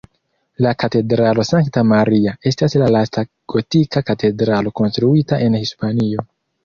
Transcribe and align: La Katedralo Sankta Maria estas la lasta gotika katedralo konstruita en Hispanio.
La 0.65 0.69
Katedralo 0.83 1.43
Sankta 1.49 1.83
Maria 1.91 2.33
estas 2.53 2.77
la 2.83 2.87
lasta 2.95 3.25
gotika 3.55 4.03
katedralo 4.09 4.75
konstruita 4.81 5.41
en 5.49 5.59
Hispanio. 5.67 6.27